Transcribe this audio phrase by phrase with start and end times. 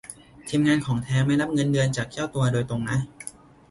[0.47, 2.97] ทีมงาน ของแท้ ไม่รับเงินเดือนจากเจ้าตัวโดยตรงนะ